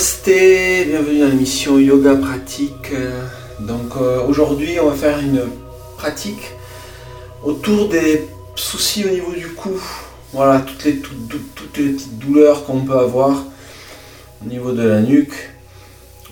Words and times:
Bienvenue 0.00 1.20
dans 1.20 1.28
l'émission 1.28 1.78
Yoga 1.78 2.14
Pratique. 2.14 2.90
Donc 3.60 3.96
euh, 4.00 4.22
aujourd'hui 4.26 4.80
on 4.82 4.88
va 4.88 4.96
faire 4.96 5.18
une 5.18 5.42
pratique 5.98 6.54
autour 7.44 7.90
des 7.90 8.26
soucis 8.54 9.04
au 9.04 9.10
niveau 9.10 9.32
du 9.32 9.48
cou. 9.48 9.78
Voilà, 10.32 10.60
toutes 10.60 10.84
les, 10.84 11.00
toutes, 11.00 11.76
les 11.76 11.90
petites 11.90 12.18
douleurs 12.18 12.64
qu'on 12.64 12.80
peut 12.80 12.96
avoir 12.96 13.44
au 14.42 14.48
niveau 14.48 14.72
de 14.72 14.88
la 14.88 15.02
nuque. 15.02 15.50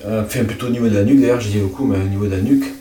Euh, 0.06 0.22
enfin 0.24 0.44
plutôt 0.44 0.68
au 0.68 0.70
niveau 0.70 0.88
de 0.88 0.94
la 0.94 1.04
nuque 1.04 1.20
d'ailleurs, 1.20 1.42
je 1.42 1.50
dis 1.50 1.60
au 1.60 1.68
cou 1.68 1.84
mais 1.84 1.98
au 1.98 2.08
niveau 2.08 2.24
de 2.24 2.36
la 2.36 2.40
nuque. 2.40 2.72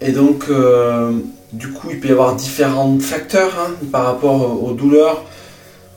Et 0.00 0.12
donc 0.12 0.44
euh, 0.50 1.10
du 1.52 1.72
coup 1.72 1.88
il 1.90 1.98
peut 1.98 2.10
y 2.10 2.12
avoir 2.12 2.36
différents 2.36 2.96
facteurs 3.00 3.58
hein, 3.58 3.72
par 3.90 4.04
rapport 4.04 4.62
aux 4.62 4.72
douleurs. 4.72 5.24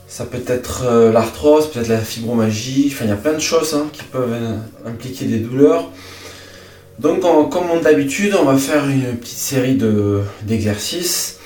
Ça 0.06 0.24
peut 0.24 0.42
être 0.46 0.84
euh, 0.84 1.12
l'arthrose, 1.12 1.70
peut-être 1.70 1.88
la 1.88 1.98
fibromagie, 1.98 2.90
enfin 2.92 3.06
il 3.06 3.08
y 3.08 3.12
a 3.12 3.16
plein 3.16 3.32
de 3.32 3.38
choses 3.38 3.74
hein, 3.74 3.86
qui 3.92 4.02
peuvent 4.02 4.32
euh, 4.32 4.56
impliquer 4.86 5.24
des 5.24 5.38
douleurs. 5.38 5.88
Donc 6.98 7.22
comme 7.22 7.80
d'habitude, 7.82 8.36
on 8.40 8.44
va 8.44 8.56
faire 8.56 8.88
une 8.88 9.16
petite 9.16 9.38
série 9.38 9.76
d'exercices 10.42 11.38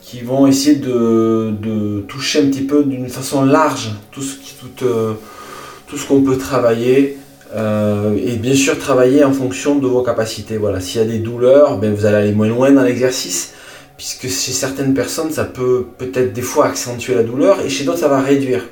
qui 0.00 0.20
vont 0.20 0.46
essayer 0.46 0.76
de, 0.76 2.02
toucher 2.08 2.40
un 2.40 2.46
petit 2.46 2.62
peu 2.62 2.84
d'une 2.84 3.08
façon 3.10 3.44
large 3.44 3.90
tout 4.10 4.22
ce, 4.22 4.36
tout, 4.36 4.86
euh, 4.86 5.12
tout 5.86 5.98
qu'on 6.08 6.22
peut 6.22 6.38
travailler. 6.38 7.18
et 7.54 8.36
bien 8.36 8.54
sûr 8.54 8.78
travailler 8.78 9.22
en 9.24 9.32
fonction 9.32 9.74
de 9.74 9.86
vos 9.86 10.02
capacités. 10.02 10.56
Voilà, 10.56 10.80
s'il 10.80 11.02
y 11.02 11.04
a 11.04 11.06
des 11.06 11.18
douleurs, 11.18 11.76
ben, 11.78 11.92
vous 11.94 12.06
allez 12.06 12.16
aller 12.16 12.32
moins 12.32 12.48
loin 12.48 12.70
dans 12.70 12.82
l'exercice 12.82 13.52
puisque 13.96 14.22
chez 14.22 14.52
certaines 14.52 14.94
personnes, 14.94 15.30
ça 15.30 15.44
peut 15.44 15.86
peut-être 15.98 16.32
des 16.32 16.42
fois 16.42 16.66
accentuer 16.66 17.14
la 17.14 17.22
douleur 17.22 17.60
et 17.60 17.68
chez 17.68 17.84
d'autres, 17.84 18.00
ça 18.00 18.08
va 18.08 18.20
réduire. 18.20 18.64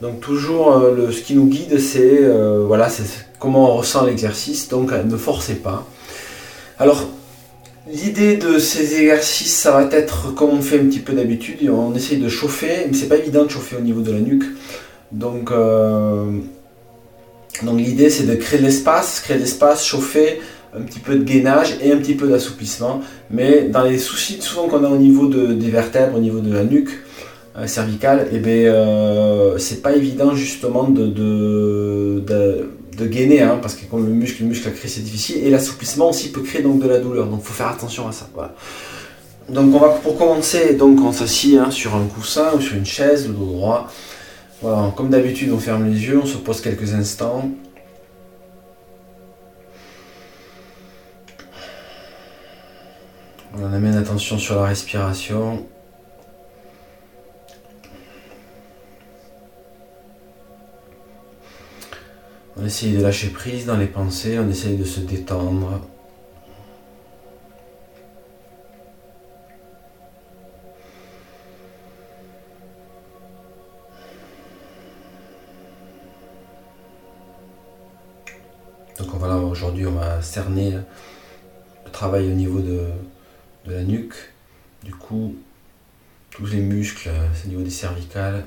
Donc 0.00 0.20
toujours, 0.20 0.72
euh, 0.72 1.10
ce 1.10 1.20
qui 1.20 1.34
nous 1.34 1.46
guide, 1.46 1.78
c'est 1.78 2.22
euh, 2.22 2.64
voilà, 2.66 2.88
comment 3.38 3.74
on 3.74 3.76
ressent 3.76 4.06
l'exercice, 4.06 4.68
donc 4.68 4.92
euh, 4.92 5.02
ne 5.02 5.16
forcez 5.16 5.56
pas. 5.56 5.86
Alors, 6.78 7.06
l'idée 7.86 8.36
de 8.36 8.58
ces 8.58 8.94
exercices, 8.94 9.54
ça 9.54 9.72
va 9.72 9.84
être 9.94 10.34
comme 10.34 10.50
on 10.50 10.62
fait 10.62 10.80
un 10.80 10.86
petit 10.86 11.00
peu 11.00 11.12
d'habitude, 11.12 11.58
on 11.68 11.94
essaye 11.94 12.16
de 12.16 12.30
chauffer, 12.30 12.86
mais 12.88 12.96
c'est 12.96 13.08
pas 13.08 13.18
évident 13.18 13.44
de 13.44 13.50
chauffer 13.50 13.76
au 13.76 13.82
niveau 13.82 14.00
de 14.00 14.12
la 14.12 14.20
nuque. 14.20 14.44
Donc, 15.12 15.52
donc 17.62 17.78
l'idée, 17.78 18.08
c'est 18.08 18.24
de 18.24 18.34
créer 18.36 18.60
de 18.60 18.64
l'espace, 18.64 19.20
créer 19.20 19.36
de 19.36 19.42
l'espace, 19.42 19.84
chauffer, 19.84 20.40
un 20.76 20.82
petit 20.82 21.00
peu 21.00 21.16
de 21.16 21.24
gainage 21.24 21.76
et 21.82 21.92
un 21.92 21.96
petit 21.96 22.14
peu 22.14 22.28
d'assouplissement. 22.28 23.00
Mais 23.30 23.62
dans 23.62 23.82
les 23.82 23.98
soucis 23.98 24.40
souvent 24.40 24.68
qu'on 24.68 24.84
a 24.84 24.88
au 24.88 24.96
niveau 24.96 25.26
des 25.28 25.70
vertèbres, 25.70 26.16
au 26.16 26.20
niveau 26.20 26.40
de 26.40 26.52
la 26.52 26.64
nuque 26.64 26.90
euh, 27.56 27.66
cervicale, 27.66 28.28
eh 28.32 28.38
ben, 28.38 28.66
euh, 28.66 29.58
c'est 29.58 29.82
pas 29.82 29.94
évident 29.94 30.34
justement 30.34 30.84
de, 30.84 31.06
de, 31.08 33.06
gainer, 33.06 33.40
hein, 33.40 33.58
parce 33.62 33.74
que 33.76 33.86
comme 33.86 34.04
le 34.04 34.12
muscle, 34.12 34.42
le 34.42 34.48
muscle 34.48 34.70
créé, 34.72 34.90
c'est 34.90 35.00
difficile. 35.00 35.38
Et 35.44 35.50
l'assouplissement 35.50 36.10
aussi 36.10 36.30
peut 36.30 36.42
créer 36.42 36.62
donc 36.62 36.82
de 36.82 36.88
la 36.88 36.98
douleur. 36.98 37.26
Donc 37.26 37.40
il 37.42 37.46
faut 37.46 37.54
faire 37.54 37.68
attention 37.68 38.06
à 38.06 38.12
ça. 38.12 38.28
Donc 39.48 39.74
on 39.74 39.78
va 39.78 39.88
pour 39.88 40.18
commencer, 40.18 40.74
donc 40.74 41.00
on 41.00 41.10
s'assied 41.10 41.58
hein, 41.58 41.70
sur 41.70 41.96
un 41.96 42.04
coussin 42.04 42.50
ou 42.56 42.60
sur 42.60 42.76
une 42.76 42.84
chaise, 42.84 43.26
le 43.26 43.34
dos 43.34 43.46
droit. 43.46 43.90
Comme 44.94 45.08
d'habitude, 45.08 45.50
on 45.52 45.58
ferme 45.58 45.90
les 45.90 45.98
yeux, 45.98 46.20
on 46.22 46.26
se 46.26 46.36
pose 46.36 46.60
quelques 46.60 46.92
instants. 46.92 47.50
On 53.52 53.72
amène 53.72 53.96
attention 53.96 54.38
sur 54.38 54.54
la 54.54 54.66
respiration. 54.66 55.66
On 62.56 62.64
essaye 62.64 62.92
de 62.92 63.02
lâcher 63.02 63.30
prise 63.30 63.66
dans 63.66 63.76
les 63.76 63.88
pensées, 63.88 64.38
on 64.38 64.48
essaye 64.48 64.76
de 64.76 64.84
se 64.84 65.00
détendre. 65.00 65.80
Donc 78.98 79.08
voilà, 79.14 79.38
aujourd'hui 79.38 79.86
on 79.86 79.92
va 79.92 80.22
cerner 80.22 80.70
le 80.70 81.90
travail 81.90 82.30
au 82.30 82.34
niveau 82.34 82.60
de, 82.60 82.84
de 83.66 83.72
la 83.72 83.82
nuque, 83.82 84.14
du 84.82 84.94
cou, 84.94 85.36
tous 86.30 86.46
les 86.46 86.60
muscles, 86.60 87.08
euh, 87.08 87.26
c'est 87.34 87.46
au 87.46 87.50
niveau 87.50 87.62
des 87.62 87.70
cervicales. 87.70 88.44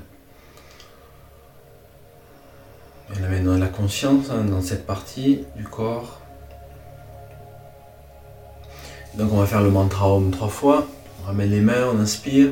On 3.10 3.22
amène 3.22 3.44
dans 3.44 3.58
la 3.58 3.68
conscience 3.68 4.30
hein, 4.30 4.44
dans 4.44 4.62
cette 4.62 4.86
partie 4.86 5.44
du 5.56 5.64
corps. 5.64 6.20
Donc 9.14 9.32
on 9.32 9.36
va 9.36 9.46
faire 9.46 9.62
le 9.62 9.70
mantra 9.70 10.08
Om 10.08 10.30
trois 10.30 10.48
fois. 10.48 10.88
On 11.22 11.26
ramène 11.26 11.50
les 11.50 11.60
mains, 11.60 11.88
on 11.92 12.00
inspire. 12.00 12.50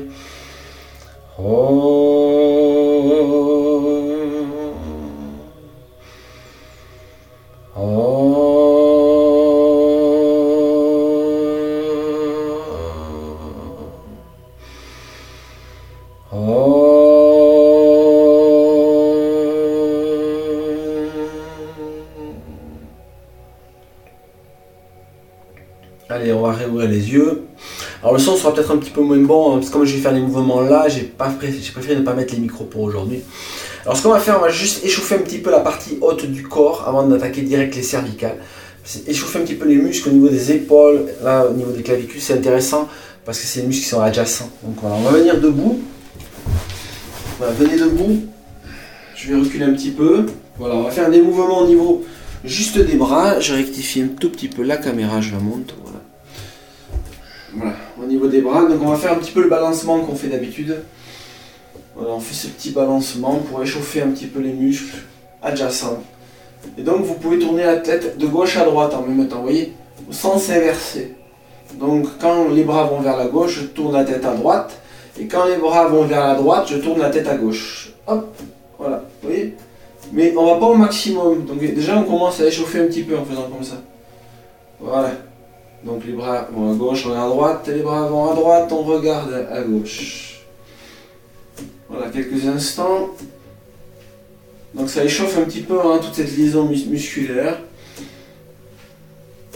Sera 28.43 28.53
peut-être 28.53 28.71
un 28.71 28.77
petit 28.77 28.91
peu 28.91 29.01
moins 29.01 29.17
bon, 29.17 29.51
hein, 29.51 29.55
parce 29.55 29.67
que 29.67 29.73
comme 29.73 29.85
je 29.85 29.95
vais 29.95 30.01
faire 30.01 30.11
les 30.11 30.21
mouvements 30.21 30.61
là, 30.61 30.87
j'ai 30.87 31.03
préféré 31.03 31.95
ne 31.95 32.01
pas 32.01 32.13
mettre 32.13 32.33
les 32.33 32.39
micros 32.39 32.65
pour 32.65 32.81
aujourd'hui. 32.81 33.21
Alors 33.83 33.97
ce 33.97 34.03
qu'on 34.03 34.09
va 34.09 34.19
faire, 34.19 34.37
on 34.37 34.41
va 34.41 34.49
juste 34.49 34.85
échauffer 34.85 35.15
un 35.15 35.19
petit 35.19 35.39
peu 35.39 35.49
la 35.49 35.59
partie 35.59 35.97
haute 36.01 36.25
du 36.25 36.43
corps 36.43 36.85
avant 36.87 37.03
d'attaquer 37.03 37.41
direct 37.41 37.75
les 37.75 37.83
cervicales. 37.83 38.37
Échauffer 39.07 39.39
un 39.39 39.41
petit 39.43 39.55
peu 39.55 39.67
les 39.67 39.77
muscles 39.77 40.09
au 40.09 40.11
niveau 40.11 40.29
des 40.29 40.51
épaules, 40.51 41.05
là 41.23 41.45
au 41.49 41.53
niveau 41.53 41.71
des 41.71 41.83
clavicules, 41.83 42.21
c'est 42.21 42.33
intéressant 42.33 42.87
parce 43.25 43.39
que 43.39 43.45
c'est 43.45 43.61
les 43.61 43.67
muscles 43.67 43.83
qui 43.83 43.89
sont 43.89 44.01
adjacents. 44.01 44.49
Donc 44.63 44.75
voilà, 44.81 44.95
on 44.97 45.01
va 45.01 45.11
venir 45.11 45.39
debout. 45.39 45.81
Venez 47.59 47.77
debout. 47.77 48.21
Je 49.15 49.33
vais 49.33 49.39
reculer 49.39 49.65
un 49.65 49.73
petit 49.73 49.91
peu. 49.91 50.25
Voilà, 50.57 50.75
on 50.75 50.83
va 50.83 50.91
faire 50.91 51.09
des 51.09 51.21
mouvements 51.21 51.59
au 51.59 51.67
niveau 51.67 52.05
juste 52.43 52.77
des 52.77 52.95
bras. 52.95 53.39
Je 53.39 53.53
rectifie 53.53 54.01
un 54.01 54.07
tout 54.07 54.29
petit 54.29 54.49
peu 54.49 54.63
la 54.63 54.77
caméra, 54.77 55.21
je 55.21 55.31
la 55.31 55.39
monte. 55.39 55.73
Voilà. 55.81 55.99
Voilà, 57.55 57.75
des 58.19 58.41
bras. 58.41 58.65
Donc 58.65 58.81
on 58.81 58.89
va 58.89 58.97
faire 58.97 59.13
un 59.13 59.17
petit 59.17 59.31
peu 59.31 59.41
le 59.41 59.49
balancement 59.49 59.99
qu'on 59.99 60.15
fait 60.15 60.27
d'habitude. 60.27 60.83
On 61.97 62.19
fait 62.19 62.33
ce 62.33 62.47
petit 62.47 62.71
balancement 62.71 63.35
pour 63.35 63.61
échauffer 63.61 64.01
un 64.01 64.07
petit 64.07 64.25
peu 64.25 64.39
les 64.39 64.53
muscles 64.53 64.97
adjacents. 65.41 66.01
Et 66.77 66.81
donc 66.81 67.03
vous 67.03 67.15
pouvez 67.15 67.37
tourner 67.39 67.63
la 67.63 67.77
tête 67.77 68.17
de 68.17 68.25
gauche 68.25 68.57
à 68.57 68.65
droite 68.65 68.93
en 68.93 69.01
même 69.01 69.27
temps, 69.27 69.37
vous 69.37 69.43
voyez, 69.43 69.73
au 70.09 70.13
sens 70.13 70.49
inversé. 70.49 71.15
Donc 71.79 72.07
quand 72.19 72.49
les 72.49 72.63
bras 72.63 72.85
vont 72.85 73.01
vers 73.01 73.17
la 73.17 73.27
gauche, 73.27 73.59
je 73.61 73.65
tourne 73.65 73.93
la 73.93 74.03
tête 74.03 74.25
à 74.25 74.33
droite. 74.33 74.79
Et 75.19 75.27
quand 75.27 75.45
les 75.45 75.57
bras 75.57 75.87
vont 75.87 76.03
vers 76.03 76.25
la 76.25 76.35
droite, 76.35 76.67
je 76.67 76.77
tourne 76.77 76.99
la 76.99 77.09
tête 77.09 77.27
à 77.27 77.35
gauche. 77.35 77.93
Hop, 78.07 78.35
voilà, 78.79 79.03
vous 79.21 79.29
voyez? 79.29 79.55
Mais 80.11 80.33
on 80.35 80.45
va 80.45 80.59
pas 80.59 80.65
au 80.65 80.75
maximum. 80.75 81.45
Donc 81.45 81.59
déjà 81.59 81.97
on 81.97 82.03
commence 82.03 82.39
à 82.39 82.45
échauffer 82.45 82.79
un 82.79 82.87
petit 82.87 83.03
peu 83.03 83.17
en 83.17 83.23
faisant 83.23 83.43
comme 83.43 83.63
ça. 83.63 83.75
Voilà. 84.79 85.11
Donc 85.83 86.05
les 86.05 86.13
bras 86.13 86.47
vont 86.51 86.71
à 86.71 86.75
gauche, 86.75 87.05
on 87.05 87.09
regarde 87.09 87.31
à 87.31 87.33
droite, 87.33 87.67
les 87.67 87.81
bras 87.81 88.07
vont 88.07 88.31
à 88.31 88.35
droite, 88.35 88.71
on 88.71 88.83
regarde 88.83 89.47
à 89.51 89.61
gauche. 89.61 90.45
Voilà, 91.89 92.09
quelques 92.09 92.47
instants. 92.47 93.09
Donc 94.73 94.89
ça 94.89 95.03
échauffe 95.03 95.37
un 95.37 95.43
petit 95.43 95.61
peu 95.61 95.79
hein, 95.79 95.99
toute 96.01 96.13
cette 96.13 96.35
liaison 96.35 96.65
musculaire. 96.65 97.59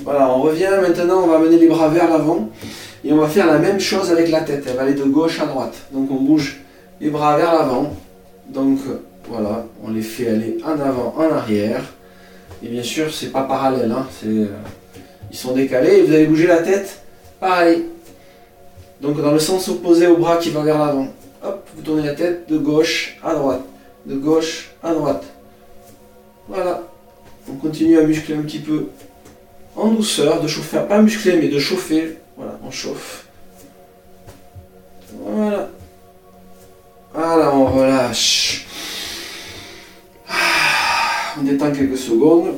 Voilà, 0.04 0.30
on 0.30 0.42
revient 0.42 0.70
maintenant, 0.82 1.24
on 1.24 1.28
va 1.28 1.40
mener 1.40 1.58
les 1.58 1.68
bras 1.68 1.88
vers 1.88 2.10
l'avant. 2.10 2.50
Et 3.04 3.14
on 3.14 3.18
va 3.18 3.28
faire 3.28 3.48
la 3.48 3.58
même 3.58 3.80
chose 3.80 4.12
avec 4.12 4.30
la 4.30 4.42
tête. 4.42 4.66
Elle 4.68 4.76
va 4.76 4.84
aller 4.84 4.94
de 4.94 5.04
gauche 5.04 5.40
à 5.40 5.46
droite. 5.46 5.76
Donc 5.92 6.12
on 6.12 6.22
bouge 6.22 6.58
les 7.00 7.10
bras 7.10 7.38
vers 7.38 7.54
l'avant. 7.54 7.94
Donc 8.50 8.80
voilà, 9.30 9.66
on 9.84 9.92
les 9.92 10.02
fait 10.02 10.30
aller 10.30 10.58
en 10.66 10.80
avant, 10.80 11.14
en 11.18 11.34
arrière. 11.34 11.84
Et 12.64 12.68
bien 12.68 12.84
sûr, 12.84 13.14
c'est 13.14 13.32
pas 13.32 13.44
parallèle. 13.44 13.92
Hein, 13.92 14.06
c'est... 14.20 14.48
Ils 15.32 15.38
sont 15.38 15.54
décalés 15.54 15.98
et 15.98 16.04
vous 16.04 16.14
allez 16.14 16.26
bouger 16.26 16.48
la 16.48 16.62
tête 16.62 17.02
pareil. 17.40 17.86
Donc 19.02 19.22
dans 19.22 19.32
le 19.32 19.40
sens 19.40 19.68
opposé 19.68 20.08
au 20.08 20.18
bras 20.18 20.38
qui 20.38 20.50
va 20.50 20.62
vers 20.62 20.80
l'avant. 20.80 21.08
Hop, 21.44 21.68
vous 21.76 21.82
tournez 21.84 22.06
la 22.06 22.16
tête 22.16 22.50
de 22.50 22.58
gauche 22.58 23.18
à 23.24 23.36
droite, 23.36 23.62
de 24.06 24.16
gauche 24.16 24.72
à 24.82 24.94
droite. 24.94 25.24
Voilà. 26.48 26.84
On 27.50 27.56
continue 27.56 27.98
à 28.00 28.04
muscler 28.04 28.36
un 28.36 28.42
petit 28.42 28.60
peu 28.60 28.88
en 29.76 29.90
douceur, 29.90 30.42
de 30.42 30.48
chauffer, 30.48 30.82
pas 30.90 31.02
muscler 31.02 31.38
mais 31.38 31.48
de 31.48 31.60
chauffer. 31.60 32.18
Voilà, 32.36 32.58
on 32.66 32.72
chauffe. 32.72 33.26
Voilà. 35.14 35.70
Voilà, 37.14 37.56
on 37.56 37.66
relâche. 37.66 38.66
Ah, 40.30 41.36
on 41.40 41.44
détend 41.44 41.72
quelques 41.72 41.98
secondes. 41.98 42.56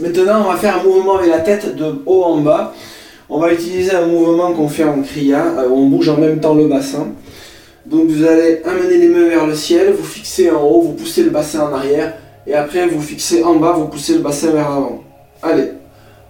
Maintenant, 0.00 0.44
on 0.46 0.52
va 0.52 0.56
faire 0.56 0.80
un 0.80 0.82
mouvement 0.82 1.18
avec 1.18 1.28
la 1.28 1.40
tête 1.40 1.76
de 1.76 2.02
haut 2.06 2.22
en 2.22 2.38
bas. 2.38 2.72
On 3.28 3.38
va 3.38 3.52
utiliser 3.52 3.94
un 3.94 4.06
mouvement 4.06 4.52
qu'on 4.54 4.68
fait 4.68 4.84
en 4.84 5.02
criant, 5.02 5.56
euh, 5.58 5.68
on 5.70 5.86
bouge 5.86 6.08
en 6.08 6.16
même 6.16 6.40
temps 6.40 6.54
le 6.54 6.66
bassin. 6.66 7.08
Donc 7.86 8.08
vous 8.08 8.24
allez 8.24 8.62
amener 8.64 8.96
les 8.96 9.08
mains 9.08 9.28
vers 9.28 9.46
le 9.46 9.54
ciel, 9.54 9.92
vous 9.92 10.04
fixez 10.04 10.50
en 10.50 10.62
haut, 10.62 10.80
vous 10.80 10.94
poussez 10.94 11.22
le 11.22 11.30
bassin 11.30 11.68
en 11.68 11.74
arrière, 11.74 12.14
et 12.46 12.54
après 12.54 12.88
vous 12.88 13.00
fixez 13.00 13.44
en 13.44 13.56
bas, 13.56 13.72
vous 13.72 13.86
poussez 13.86 14.14
le 14.14 14.20
bassin 14.20 14.50
vers 14.50 14.68
l'avant. 14.70 15.04
Allez, 15.42 15.70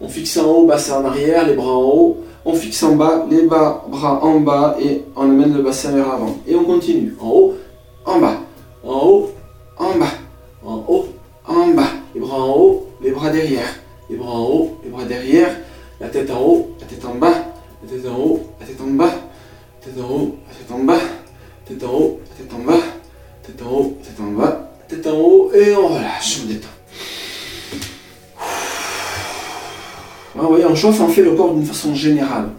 on 0.01 0.09
fixe 0.09 0.37
en 0.37 0.47
haut, 0.47 0.67
bassin 0.67 1.01
en 1.01 1.07
arrière, 1.07 1.47
les 1.47 1.55
bras 1.55 1.73
en 1.73 1.83
haut, 1.83 2.19
on 2.45 2.55
fixe 2.55 2.83
en 2.83 2.97
bas, 2.97 3.25
les 3.31 3.43
bras, 3.43 3.87
bras 3.89 4.23
en 4.23 4.41
bas, 4.41 4.77
et 4.83 5.03
on 5.17 5.23
amène 5.23 5.55
le 5.55 5.63
bassin 5.63 5.93
vers 5.93 6.09
l'avant. 6.09 6.37
Et 6.47 6.55
on 6.55 6.65
continue, 6.65 7.15
en 7.21 7.29
haut, 7.29 7.55
en 8.05 8.19
bas, 8.19 8.41
en 8.85 9.07
haut, 9.07 9.31
en 9.79 9.99
bas, 9.99 10.13
en 10.65 10.85
haut, 10.87 11.07
en 11.47 11.69
bas, 11.69 11.89
les 12.15 12.21
bras 12.21 12.41
en 12.43 12.57
haut, 12.57 12.90
les 13.03 13.11
bras 13.11 13.31
derrière, 13.31 13.75
les 14.09 14.17
bras 14.17 14.33
en 14.33 14.45
haut, 14.45 14.81
les 14.85 14.91
bras 14.91 15.05
derrière, 15.05 15.55
la 16.01 16.09
tête 16.09 16.31
en 16.31 16.41
haut, 16.41 16.77
la 16.81 16.87
tête 16.87 17.05
en 17.05 17.15
bas, 17.15 17.53
la 17.83 17.89
tête 17.89 18.07
en 18.07 18.17
haut, 18.17 18.41
la 18.61 18.67
tête 18.67 18.81
en 18.81 18.87
bas, 18.87 19.07
la 19.07 19.87
tête 19.87 20.03
en 20.03 20.11
haut, 20.11 20.39
la 20.49 20.55
tête 20.55 20.73
en 20.73 20.85
bas, 20.85 21.01
tête 21.67 21.85
en 21.85 21.93
haut, 21.93 22.21
tête 22.37 22.53
en 22.53 22.59
bas, 22.59 22.83
tête 23.43 23.63
en 23.63 23.71
haut, 23.71 23.99
tête 24.03 24.21
en 24.21 24.31
bas, 24.33 24.73
tête 24.89 25.07
en 25.07 25.19
haut, 25.19 25.53
et 25.53 25.75
on 25.75 25.89
relâche, 25.89 26.41
on 26.43 26.49
détend. 26.49 26.69
vous 30.35 30.49
voyez, 30.49 30.65
on 30.65 30.75
chauffe, 30.75 31.01
on 31.01 31.09
fait 31.09 31.23
le 31.23 31.33
corps 31.33 31.55
d'une 31.55 31.67
façon 31.67 31.95
générale. 31.95 32.51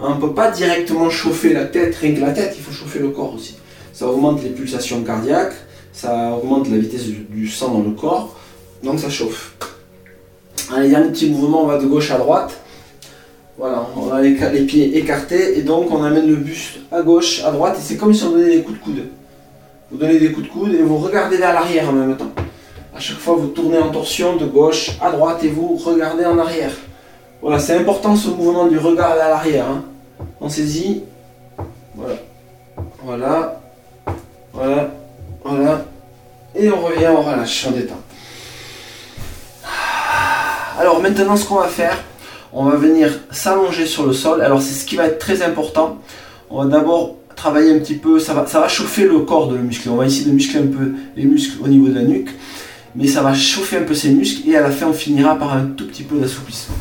On 0.00 0.14
ne 0.14 0.20
peut 0.20 0.32
pas 0.32 0.50
directement 0.50 1.10
chauffer 1.10 1.52
la 1.52 1.64
tête, 1.64 1.96
rien 1.96 2.14
que 2.14 2.20
la 2.20 2.30
tête, 2.30 2.54
il 2.56 2.62
faut 2.62 2.72
chauffer 2.72 3.00
le 3.00 3.08
corps 3.10 3.34
aussi. 3.34 3.56
Ça 3.92 4.06
augmente 4.06 4.42
les 4.42 4.50
pulsations 4.50 5.02
cardiaques, 5.02 5.54
ça 5.92 6.32
augmente 6.32 6.68
la 6.68 6.78
vitesse 6.78 7.06
du, 7.06 7.48
sang 7.48 7.72
dans 7.72 7.82
le 7.82 7.90
corps, 7.90 8.36
donc 8.82 9.00
ça 9.00 9.10
chauffe. 9.10 9.56
Allez, 10.74 10.90
dernier 10.90 11.10
petit 11.10 11.30
mouvement, 11.30 11.62
on 11.62 11.66
va 11.66 11.78
de 11.78 11.86
gauche 11.86 12.10
à 12.10 12.18
droite. 12.18 12.60
Voilà, 13.56 13.86
on 13.96 14.12
a 14.12 14.20
les, 14.20 14.34
pieds 14.66 14.98
écartés 14.98 15.58
et 15.58 15.62
donc 15.62 15.90
on 15.90 16.04
amène 16.04 16.28
le 16.28 16.36
buste 16.36 16.78
à 16.92 17.02
gauche, 17.02 17.42
à 17.44 17.50
droite 17.50 17.76
et 17.78 17.82
c'est 17.82 17.96
comme 17.96 18.14
si 18.14 18.22
on 18.24 18.30
donnait 18.30 18.56
des 18.56 18.62
coups 18.62 18.78
de 18.78 18.84
coude. 18.84 19.04
Vous 19.90 19.98
donnez 19.98 20.18
des 20.18 20.30
coups 20.30 20.46
de 20.46 20.52
coude 20.52 20.74
et 20.74 20.82
vous 20.82 20.98
regardez 20.98 21.38
vers 21.38 21.54
l'arrière 21.54 21.88
en 21.88 21.92
même 21.92 22.16
temps. 22.16 22.30
À 22.94 23.00
chaque 23.00 23.18
fois, 23.18 23.34
vous 23.34 23.48
tournez 23.48 23.78
en 23.78 23.90
torsion 23.90 24.36
de 24.36 24.46
gauche 24.46 24.92
à 25.00 25.10
droite 25.10 25.42
et 25.42 25.48
vous 25.48 25.76
regardez 25.76 26.24
en 26.24 26.38
arrière. 26.38 26.72
Voilà, 27.40 27.58
c'est 27.58 27.76
important 27.76 28.14
ce 28.14 28.28
mouvement 28.28 28.66
du 28.66 28.78
regard 28.78 29.14
vers 29.14 29.28
l'arrière. 29.28 29.66
Hein. 29.66 29.84
On 30.40 30.48
saisit. 30.48 31.02
Voilà. 31.96 32.14
Voilà. 33.02 33.60
Voilà. 34.52 34.90
Voilà. 35.44 35.84
Et 36.54 36.70
on 36.70 36.80
revient, 36.80 37.08
on 37.08 37.22
relâche, 37.22 37.66
on 37.68 37.72
détend. 37.72 37.97
Alors 40.88 41.02
maintenant, 41.02 41.36
ce 41.36 41.44
qu'on 41.44 41.56
va 41.56 41.68
faire, 41.68 41.98
on 42.50 42.64
va 42.64 42.76
venir 42.76 43.12
s'allonger 43.30 43.84
sur 43.84 44.06
le 44.06 44.14
sol. 44.14 44.40
Alors 44.40 44.62
c'est 44.62 44.72
ce 44.72 44.86
qui 44.86 44.96
va 44.96 45.04
être 45.04 45.18
très 45.18 45.42
important. 45.42 45.98
On 46.48 46.64
va 46.64 46.64
d'abord 46.64 47.16
travailler 47.36 47.74
un 47.74 47.78
petit 47.78 47.96
peu, 47.96 48.18
ça 48.18 48.32
va, 48.32 48.46
ça 48.46 48.58
va 48.58 48.68
chauffer 48.68 49.04
le 49.04 49.18
corps 49.18 49.48
de 49.48 49.56
le 49.56 49.60
muscle. 49.60 49.90
On 49.90 49.96
va 49.96 50.06
essayer 50.06 50.24
de 50.24 50.30
muscler 50.30 50.60
un 50.60 50.66
peu 50.66 50.94
les 51.14 51.24
muscles 51.24 51.58
au 51.62 51.68
niveau 51.68 51.88
de 51.88 51.94
la 51.94 52.04
nuque, 52.04 52.30
mais 52.96 53.06
ça 53.06 53.20
va 53.20 53.34
chauffer 53.34 53.76
un 53.76 53.82
peu 53.82 53.92
ces 53.92 54.08
muscles 54.08 54.48
et 54.48 54.56
à 54.56 54.62
la 54.62 54.70
fin 54.70 54.86
on 54.86 54.94
finira 54.94 55.34
par 55.36 55.52
un 55.52 55.66
tout 55.66 55.86
petit 55.86 56.04
peu 56.04 56.16
d'assouplissement. 56.16 56.76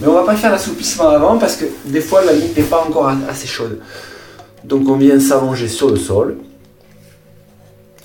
Mais 0.00 0.08
on 0.08 0.14
va 0.14 0.22
pas 0.22 0.34
faire 0.34 0.50
l'assouplissement 0.50 1.10
avant 1.10 1.36
parce 1.36 1.56
que 1.56 1.66
des 1.84 2.00
fois 2.00 2.24
la 2.24 2.32
nuque 2.32 2.56
n'est 2.56 2.62
pas 2.62 2.86
encore 2.88 3.12
assez 3.28 3.46
chaude. 3.46 3.80
Donc 4.64 4.88
on 4.88 4.96
vient 4.96 5.20
s'allonger 5.20 5.68
sur 5.68 5.90
le 5.90 5.96
sol. 5.96 6.38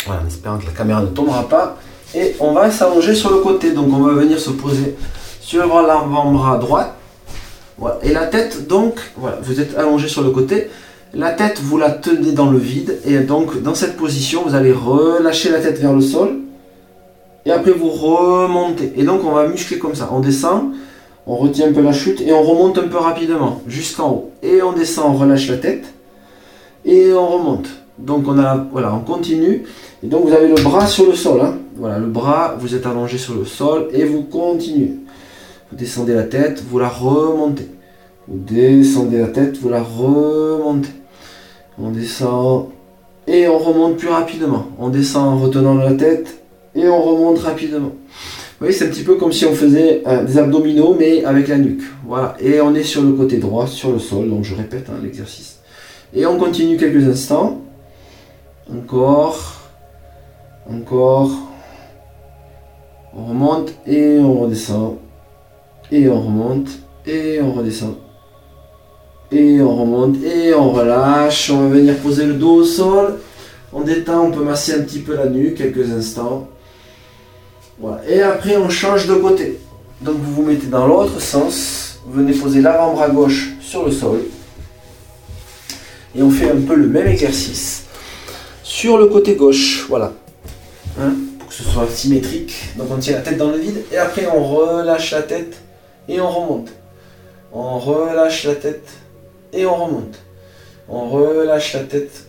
Voilà, 0.06 0.24
en 0.24 0.28
espérant 0.28 0.58
que 0.58 0.66
la 0.66 0.74
caméra 0.74 1.00
ne 1.00 1.08
tombera 1.08 1.48
pas. 1.48 1.78
Et 2.14 2.36
on 2.42 2.52
va 2.52 2.70
s'allonger 2.70 3.16
sur 3.16 3.30
le 3.30 3.38
côté. 3.38 3.72
Donc 3.72 3.88
on 3.94 4.02
va 4.02 4.12
venir 4.12 4.38
se 4.38 4.50
poser 4.50 4.98
sur 5.42 5.82
l'avant-bras 5.82 6.58
droit. 6.58 6.96
Et 8.04 8.14
la 8.14 8.28
tête, 8.28 8.68
donc, 8.68 9.00
voilà, 9.18 9.40
vous 9.42 9.60
êtes 9.60 9.78
allongé 9.78 10.08
sur 10.08 10.22
le 10.22 10.30
côté. 10.30 10.70
La 11.14 11.32
tête, 11.32 11.60
vous 11.62 11.78
la 11.78 11.90
tenez 11.90 12.32
dans 12.32 12.50
le 12.50 12.60
vide. 12.60 13.00
Et 13.06 13.18
donc, 13.20 13.62
dans 13.62 13.74
cette 13.74 13.98
position, 13.98 14.44
vous 14.46 14.56
allez 14.56 14.72
relâcher 14.72 15.50
la 15.50 15.60
tête 15.60 15.80
vers 15.80 15.92
le 15.92 16.02
sol. 16.02 16.38
Et 17.46 17.52
après, 17.52 17.72
vous 17.72 17.90
remontez. 17.90 18.94
Et 18.96 19.04
donc, 19.04 19.22
on 19.26 19.32
va 19.32 19.48
muscler 19.48 19.80
comme 19.80 19.96
ça. 19.96 20.10
On 20.14 20.20
descend, 20.20 20.74
on 21.26 21.36
retient 21.36 21.70
un 21.70 21.74
peu 21.74 21.82
la 21.82 21.92
chute 21.92 22.22
et 22.22 22.32
on 22.32 22.44
remonte 22.44 22.78
un 22.78 22.88
peu 22.88 22.98
rapidement 22.98 23.62
jusqu'en 23.68 24.10
haut. 24.12 24.32
Et 24.44 24.62
on 24.62 24.74
descend, 24.74 25.16
on 25.16 25.18
relâche 25.18 25.50
la 25.50 25.58
tête. 25.58 25.86
Et 26.86 27.12
on 27.14 27.28
remonte. 27.28 27.68
Donc, 27.98 28.26
on 28.28 28.38
a, 28.38 28.68
voilà, 28.72 28.94
on 28.94 29.00
continue. 29.00 29.64
Et 30.04 30.08
donc, 30.08 30.28
vous 30.28 30.34
avez 30.34 30.48
le 30.48 30.62
bras 30.62 30.86
sur 30.86 31.08
le 31.08 31.16
sol. 31.16 31.42
Hein. 31.42 31.56
Voilà, 31.76 31.98
le 31.98 32.08
bras, 32.08 32.56
vous 32.60 32.76
êtes 32.76 32.86
allongé 32.86 33.18
sur 33.18 33.34
le 33.34 33.44
sol 33.44 33.88
et 33.92 34.06
vous 34.06 34.22
continuez. 34.22 34.98
Vous 35.72 35.78
descendez 35.78 36.14
la 36.14 36.24
tête, 36.24 36.62
vous 36.70 36.80
la 36.80 36.90
remontez. 36.90 37.68
Vous 38.28 38.38
descendez 38.38 39.20
la 39.20 39.28
tête, 39.28 39.58
vous 39.58 39.70
la 39.70 39.82
remontez. 39.82 40.90
On 41.80 41.92
descend 41.92 42.68
et 43.26 43.48
on 43.48 43.58
remonte 43.58 43.98
plus 43.98 44.10
rapidement. 44.10 44.68
On 44.78 44.90
descend 44.90 45.28
en 45.28 45.38
retenant 45.38 45.76
la 45.76 45.94
tête 45.94 46.44
et 46.76 46.88
on 46.88 47.02
remonte 47.02 47.40
rapidement. 47.40 47.88
Vous 47.90 48.68
voyez, 48.68 48.74
c'est 48.74 48.86
un 48.86 48.90
petit 48.90 49.04
peu 49.04 49.16
comme 49.16 49.32
si 49.32 49.46
on 49.46 49.54
faisait 49.54 50.04
euh, 50.06 50.24
des 50.26 50.38
abdominaux 50.38 50.96
mais 51.00 51.24
avec 51.24 51.48
la 51.48 51.58
nuque. 51.58 51.84
Voilà, 52.06 52.36
et 52.40 52.60
on 52.60 52.76
est 52.76 52.84
sur 52.84 53.02
le 53.02 53.14
côté 53.14 53.38
droit, 53.38 53.66
sur 53.66 53.92
le 53.92 54.00
sol. 54.00 54.30
Donc 54.30 54.44
je 54.44 54.54
répète 54.54 54.88
hein, 54.90 55.00
l'exercice. 55.02 55.60
Et 56.14 56.26
on 56.26 56.38
continue 56.38 56.76
quelques 56.76 57.08
instants. 57.08 57.62
Encore, 58.72 59.62
encore. 60.70 61.32
On 63.16 63.26
remonte 63.26 63.74
et 63.88 64.20
on 64.20 64.42
redescend 64.42 64.98
et 65.92 66.08
on 66.10 66.22
remonte, 66.22 66.70
et 67.06 67.42
on 67.42 67.54
redescend, 67.54 67.96
et 69.32 69.62
on 69.62 69.76
remonte, 69.76 70.24
et 70.24 70.54
on 70.54 70.72
relâche, 70.72 71.50
on 71.50 71.68
va 71.68 71.76
venir 71.76 71.98
poser 71.98 72.26
le 72.26 72.34
dos 72.34 72.56
au 72.56 72.64
sol, 72.64 73.20
on 73.74 73.82
détend, 73.82 74.28
on 74.28 74.32
peut 74.32 74.44
masser 74.44 74.74
un 74.74 74.82
petit 74.82 75.00
peu 75.00 75.16
la 75.16 75.28
nuque 75.28 75.56
quelques 75.56 75.92
instants, 75.92 76.48
voilà, 77.80 78.02
et 78.08 78.22
après 78.22 78.58
on 78.58 78.70
change 78.70 79.08
de 79.08 79.16
côté, 79.16 79.60
donc 80.02 80.16
vous 80.18 80.34
vous 80.34 80.44
mettez 80.44 80.68
dans 80.68 80.88
l'autre 80.88 81.20
sens, 81.20 82.00
vous 82.06 82.14
venez 82.14 82.34
poser 82.34 82.62
l'avant-bras 82.62 83.10
gauche 83.10 83.50
sur 83.60 83.86
le 83.86 83.92
sol, 83.92 84.22
et 86.16 86.22
on 86.22 86.30
fait 86.30 86.50
un 86.50 86.62
peu 86.62 86.76
le 86.76 86.88
même 86.88 87.08
exercice 87.08 87.84
sur 88.64 88.98
le 88.98 89.08
côté 89.08 89.36
gauche, 89.36 89.86
voilà. 89.90 90.14
Hein, 91.00 91.14
pour 91.40 91.48
que 91.48 91.54
ce 91.54 91.64
soit 91.64 91.88
symétrique. 91.88 92.54
Donc 92.78 92.88
on 92.92 92.98
tient 92.98 93.14
la 93.14 93.22
tête 93.22 93.38
dans 93.38 93.52
le 93.52 93.58
vide. 93.58 93.82
Et 93.92 93.98
après 93.98 94.28
on 94.28 94.44
relâche 94.44 95.12
la 95.12 95.22
tête 95.22 95.58
on 96.20 96.30
remonte. 96.30 96.70
On 97.54 97.80
relâche 97.80 98.46
la 98.46 98.56
tête 98.56 98.90
et 99.54 99.66
on 99.66 99.76
remonte. 99.76 100.20
On 100.90 101.10
relâche 101.10 101.74
la 101.74 101.82
tête 101.82 102.26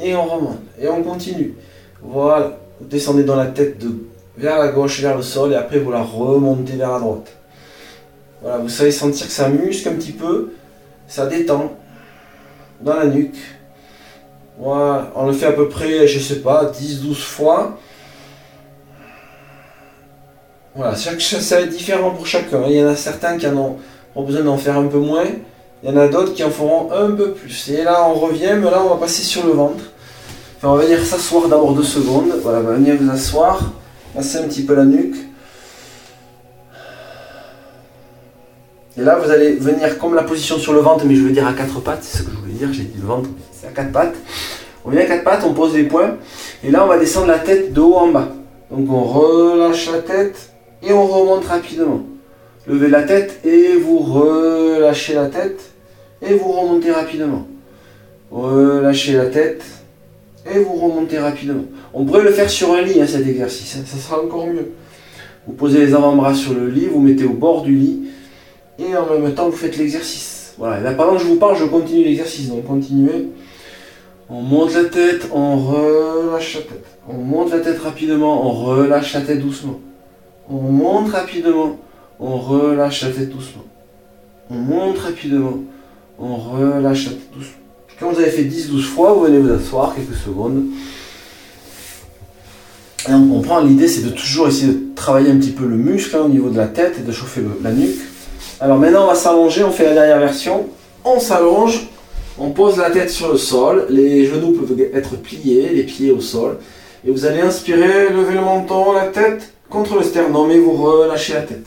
et 0.00 0.14
on 0.14 0.24
remonte. 0.24 0.60
Et 0.80 0.88
on 0.88 1.02
continue. 1.02 1.54
Voilà. 2.02 2.58
Vous 2.80 2.86
descendez 2.86 3.24
dans 3.24 3.36
la 3.36 3.46
tête 3.46 3.78
de, 3.78 4.06
vers 4.36 4.58
la 4.58 4.68
gauche, 4.68 5.00
vers 5.00 5.16
le 5.16 5.22
sol 5.22 5.52
et 5.52 5.56
après 5.56 5.78
vous 5.78 5.90
la 5.90 6.02
remontez 6.02 6.74
vers 6.74 6.92
la 6.92 6.98
droite. 6.98 7.32
Voilà, 8.42 8.58
vous 8.58 8.68
savez 8.68 8.90
sentir 8.90 9.26
que 9.26 9.32
ça 9.32 9.48
muscle 9.48 9.88
un 9.88 9.94
petit 9.94 10.12
peu, 10.12 10.52
ça 11.08 11.26
détend 11.26 11.72
dans 12.82 12.94
la 12.94 13.06
nuque. 13.06 13.38
Voilà, 14.58 15.10
on 15.16 15.26
le 15.26 15.32
fait 15.32 15.46
à 15.46 15.52
peu 15.52 15.68
près, 15.68 16.06
je 16.06 16.18
sais 16.18 16.40
pas, 16.40 16.70
10-12 16.70 17.14
fois. 17.14 17.78
Voilà, 20.76 20.94
ça 20.94 21.10
va 21.12 21.62
être 21.62 21.70
différent 21.70 22.10
pour 22.10 22.26
chacun. 22.26 22.64
Il 22.68 22.76
y 22.76 22.84
en 22.84 22.88
a 22.88 22.96
certains 22.96 23.38
qui 23.38 23.46
en 23.46 23.56
ont, 24.14 24.22
besoin 24.22 24.42
d'en 24.42 24.58
faire 24.58 24.76
un 24.76 24.86
peu 24.86 24.98
moins. 24.98 25.24
Il 25.82 25.88
y 25.88 25.92
en 25.92 25.96
a 25.96 26.06
d'autres 26.06 26.34
qui 26.34 26.44
en 26.44 26.50
feront 26.50 26.92
un 26.92 27.10
peu 27.12 27.32
plus. 27.32 27.70
Et 27.70 27.82
là, 27.82 28.06
on 28.06 28.12
revient, 28.12 28.54
mais 28.58 28.70
là, 28.70 28.82
on 28.84 28.90
va 28.90 28.96
passer 28.96 29.22
sur 29.22 29.46
le 29.46 29.52
ventre. 29.52 29.84
On 30.62 30.74
va 30.74 30.84
venir 30.84 31.02
s'asseoir 31.02 31.48
d'abord 31.48 31.72
deux 31.72 31.82
secondes. 31.82 32.30
Voilà, 32.42 32.58
on 32.58 32.64
va 32.64 32.72
venir 32.72 32.94
vous 33.00 33.10
asseoir, 33.10 33.72
masser 34.14 34.38
un 34.38 34.42
petit 34.42 34.64
peu 34.64 34.74
la 34.74 34.84
nuque. 34.84 35.16
Et 38.98 39.02
là, 39.02 39.16
vous 39.16 39.30
allez 39.30 39.52
venir 39.52 39.98
comme 39.98 40.14
la 40.14 40.24
position 40.24 40.58
sur 40.58 40.74
le 40.74 40.80
ventre, 40.80 41.04
mais 41.06 41.14
je 41.14 41.22
veux 41.22 41.30
dire 41.30 41.46
à 41.46 41.52
quatre 41.52 41.80
pattes, 41.80 42.02
c'est 42.02 42.18
ce 42.18 42.22
que 42.22 42.30
je 42.30 42.36
voulais 42.36 42.52
dire, 42.52 42.72
j'ai 42.72 42.84
dit 42.84 42.98
le 42.98 43.06
ventre, 43.06 43.28
c'est 43.52 43.68
à 43.68 43.70
quatre 43.70 43.92
pattes. 43.92 44.14
On 44.84 44.90
vient 44.90 45.02
à 45.02 45.04
quatre 45.04 45.24
pattes, 45.24 45.42
on 45.44 45.52
pose 45.52 45.74
les 45.74 45.84
poings, 45.84 46.16
et 46.64 46.70
là, 46.70 46.82
on 46.84 46.86
va 46.86 46.98
descendre 46.98 47.26
la 47.26 47.38
tête 47.38 47.74
de 47.74 47.80
haut 47.80 47.94
en 47.94 48.08
bas. 48.08 48.28
Donc, 48.70 48.90
on 48.90 49.04
relâche 49.04 49.90
la 49.92 49.98
tête, 49.98 50.50
et 50.86 50.92
on 50.92 51.06
remonte 51.06 51.44
rapidement. 51.44 52.02
Levez 52.66 52.88
la 52.88 53.02
tête 53.02 53.40
et 53.44 53.76
vous 53.76 53.98
relâchez 53.98 55.14
la 55.14 55.26
tête 55.26 55.72
et 56.22 56.34
vous 56.34 56.50
remontez 56.52 56.90
rapidement. 56.90 57.46
Relâchez 58.30 59.14
la 59.14 59.26
tête 59.26 59.62
et 60.52 60.58
vous 60.58 60.74
remontez 60.74 61.18
rapidement. 61.18 61.64
On 61.92 62.04
pourrait 62.04 62.22
le 62.22 62.30
faire 62.30 62.50
sur 62.50 62.72
un 62.72 62.82
lit, 62.82 63.00
hein, 63.00 63.06
cet 63.06 63.26
exercice, 63.26 63.76
hein. 63.76 63.84
ça 63.84 63.96
sera 63.98 64.22
encore 64.22 64.46
mieux. 64.46 64.72
Vous 65.46 65.52
posez 65.52 65.78
les 65.78 65.94
avant-bras 65.94 66.34
sur 66.34 66.54
le 66.54 66.68
lit, 66.68 66.86
vous 66.86 67.00
mettez 67.00 67.24
au 67.24 67.32
bord 67.32 67.62
du 67.62 67.74
lit 67.74 68.00
et 68.78 68.96
en 68.96 69.06
même 69.18 69.34
temps 69.34 69.48
vous 69.48 69.56
faites 69.56 69.76
l'exercice. 69.76 70.54
Voilà, 70.58 70.80
là 70.80 70.92
pendant 70.92 71.14
que 71.14 71.22
je 71.22 71.26
vous 71.26 71.36
parle, 71.36 71.56
je 71.56 71.64
continue 71.64 72.04
l'exercice, 72.04 72.48
donc 72.48 72.64
continuez. 72.64 73.28
On 74.28 74.40
monte 74.40 74.74
la 74.74 74.84
tête, 74.84 75.28
on 75.32 75.56
relâche 75.56 76.56
la 76.56 76.62
tête. 76.62 76.84
On 77.08 77.18
monte 77.18 77.52
la 77.52 77.60
tête 77.60 77.78
rapidement, 77.78 78.44
on 78.44 78.50
relâche 78.50 79.14
la 79.14 79.20
tête 79.20 79.40
doucement. 79.40 79.80
On 80.48 80.60
monte 80.60 81.10
rapidement, 81.10 81.76
on 82.20 82.36
relâche 82.36 83.02
la 83.02 83.10
tête 83.10 83.30
doucement. 83.30 83.64
On 84.48 84.54
monte 84.54 84.98
rapidement, 84.98 85.58
on 86.20 86.36
relâche 86.36 87.06
la 87.06 87.12
tête 87.12 87.32
doucement. 87.32 87.52
Quand 87.98 88.12
vous 88.12 88.20
avez 88.20 88.30
fait 88.30 88.44
10-12 88.44 88.82
fois, 88.82 89.12
vous 89.12 89.22
venez 89.22 89.38
vous 89.38 89.52
asseoir 89.52 89.94
quelques 89.94 90.16
secondes. 90.16 90.62
Et 93.08 93.12
on 93.12 93.26
comprend, 93.26 93.60
l'idée 93.60 93.88
c'est 93.88 94.02
de 94.02 94.10
toujours 94.10 94.46
essayer 94.46 94.72
de 94.72 94.78
travailler 94.94 95.30
un 95.30 95.36
petit 95.36 95.50
peu 95.50 95.66
le 95.66 95.76
muscle 95.76 96.14
hein, 96.16 96.22
au 96.26 96.28
niveau 96.28 96.50
de 96.50 96.56
la 96.56 96.68
tête 96.68 96.96
et 97.00 97.02
de 97.02 97.12
chauffer 97.12 97.40
la 97.62 97.72
nuque. 97.72 98.00
Alors 98.60 98.78
maintenant 98.78 99.04
on 99.04 99.08
va 99.08 99.14
s'allonger, 99.16 99.64
on 99.64 99.72
fait 99.72 99.84
la 99.84 99.94
dernière 99.94 100.20
version. 100.20 100.66
On 101.04 101.18
s'allonge, 101.18 101.88
on 102.38 102.50
pose 102.50 102.76
la 102.76 102.90
tête 102.90 103.10
sur 103.10 103.32
le 103.32 103.38
sol, 103.38 103.86
les 103.90 104.26
genoux 104.26 104.52
peuvent 104.52 104.78
être 104.94 105.16
pliés, 105.16 105.70
les 105.70 105.82
pieds 105.82 106.12
au 106.12 106.20
sol. 106.20 106.58
Et 107.04 107.10
vous 107.10 107.24
allez 107.24 107.40
inspirer, 107.40 108.10
lever 108.10 108.34
le 108.34 108.40
menton, 108.40 108.92
la 108.92 109.06
tête 109.06 109.52
contre 109.68 109.96
le 109.96 110.02
sternum 110.02 110.50
et 110.50 110.58
vous 110.58 110.72
relâchez 110.72 111.34
la 111.34 111.42
tête. 111.42 111.66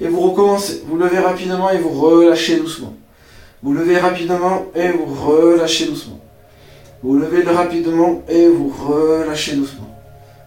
Et 0.00 0.08
vous 0.08 0.20
recommencez, 0.20 0.82
vous 0.86 0.96
levez 0.96 1.18
rapidement 1.18 1.70
et 1.70 1.78
vous 1.78 1.90
relâchez 1.90 2.56
doucement. 2.56 2.94
Vous 3.62 3.72
levez 3.72 3.98
rapidement 3.98 4.66
et 4.74 4.88
vous 4.90 5.06
relâchez 5.06 5.86
doucement. 5.86 6.20
Vous 7.02 7.16
levez 7.16 7.42
rapidement 7.42 8.22
et 8.28 8.48
vous 8.48 8.68
relâchez 8.68 9.56
doucement. 9.56 9.90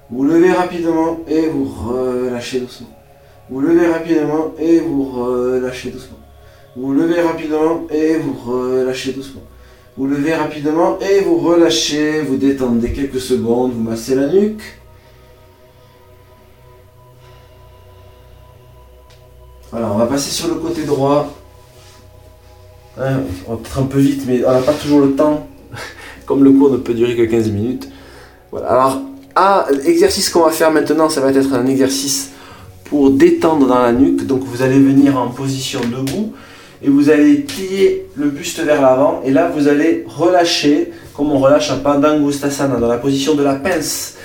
Vous 0.09 0.23
levez 0.23 0.51
rapidement 0.51 1.19
et 1.27 1.47
vous 1.47 1.65
relâchez 1.65 2.59
doucement. 2.59 2.87
Vous 3.49 3.61
levez 3.61 3.87
rapidement 3.87 4.53
et 4.59 4.79
vous 4.79 5.03
relâchez 5.03 5.89
doucement. 5.91 6.17
Vous 6.75 6.93
levez 6.93 7.21
rapidement 7.21 7.87
et 7.89 8.17
vous 8.17 8.33
relâchez 8.33 9.11
doucement. 9.11 9.41
Vous 9.97 10.05
levez 10.05 10.35
rapidement 10.35 10.99
et 10.99 11.21
vous 11.21 11.37
relâchez, 11.37 12.21
vous 12.21 12.37
détendez 12.37 12.91
quelques 12.91 13.19
secondes, 13.19 13.71
vous 13.73 13.81
massez 13.81 14.15
la 14.15 14.27
nuque. 14.27 14.61
Voilà, 19.71 19.91
on 19.91 19.97
va 19.97 20.05
passer 20.05 20.31
sur 20.31 20.47
le 20.47 20.55
côté 20.55 20.83
droit. 20.83 21.33
Hein, 22.99 23.19
on 23.47 23.51
va 23.51 23.57
peut-être 23.57 23.79
un 23.79 23.83
peu 23.83 23.99
vite, 23.99 24.23
mais 24.25 24.43
on 24.45 24.51
n'a 24.51 24.61
pas 24.61 24.73
toujours 24.73 25.01
le 25.01 25.13
temps. 25.13 25.47
Comme 26.25 26.43
le 26.43 26.51
cours 26.51 26.71
ne 26.71 26.77
peut 26.77 26.93
durer 26.93 27.15
que 27.15 27.23
15 27.23 27.49
minutes. 27.51 27.89
Voilà, 28.51 28.69
alors, 28.69 29.01
ah, 29.35 29.67
l'exercice 29.83 30.29
qu'on 30.29 30.43
va 30.43 30.51
faire 30.51 30.71
maintenant, 30.71 31.09
ça 31.09 31.21
va 31.21 31.31
être 31.31 31.53
un 31.53 31.67
exercice 31.67 32.31
pour 32.85 33.11
détendre 33.11 33.67
dans 33.67 33.81
la 33.81 33.91
nuque. 33.91 34.25
Donc 34.25 34.43
vous 34.43 34.61
allez 34.61 34.79
venir 34.79 35.17
en 35.17 35.27
position 35.27 35.81
debout 35.81 36.33
et 36.81 36.89
vous 36.89 37.09
allez 37.09 37.35
plier 37.35 38.07
le 38.15 38.29
buste 38.29 38.59
vers 38.59 38.81
l'avant 38.81 39.21
et 39.25 39.31
là 39.31 39.49
vous 39.49 39.67
allez 39.67 40.05
relâcher 40.07 40.91
comme 41.15 41.31
on 41.31 41.39
relâche 41.39 41.71
un 41.71 41.77
Padangustasana 41.77 42.77
dans 42.77 42.87
la 42.87 42.97
position 42.97 43.35
de 43.35 43.43
la 43.43 43.55
pince. 43.55 44.15